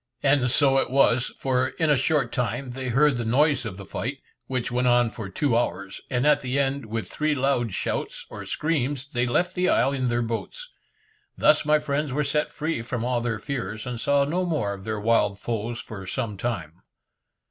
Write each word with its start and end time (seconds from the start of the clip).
And 0.23 0.49
so 0.49 0.79
it 0.79 0.89
was, 0.89 1.31
for 1.37 1.67
in 1.67 1.91
a 1.91 1.95
short 1.95 2.31
time 2.31 2.71
they 2.71 2.87
heard 2.89 3.17
the 3.17 3.23
noise 3.23 3.65
of 3.65 3.77
the 3.77 3.85
fight, 3.85 4.17
which 4.47 4.71
went 4.71 4.87
on 4.87 5.11
for 5.11 5.29
two 5.29 5.55
hours, 5.55 6.01
and 6.09 6.25
at 6.25 6.41
the 6.41 6.57
end, 6.57 6.87
with 6.87 7.07
three 7.07 7.35
loud 7.35 7.75
shouts 7.75 8.25
or 8.31 8.43
screams, 8.47 9.09
they 9.13 9.27
left 9.27 9.53
the 9.53 9.69
isle 9.69 9.91
in 9.91 10.07
their 10.07 10.23
boats. 10.23 10.69
Thus 11.37 11.65
my 11.65 11.77
friends 11.77 12.11
were 12.11 12.23
set 12.23 12.51
free 12.51 12.81
from 12.81 13.05
all 13.05 13.21
their 13.21 13.37
fears, 13.37 13.85
and 13.85 13.99
saw 13.99 14.23
no 14.25 14.43
more 14.43 14.73
of 14.73 14.85
their 14.85 14.99
wild 14.99 15.37
foes 15.37 15.79
for 15.79 16.07
some 16.07 16.35
time. 16.35 16.81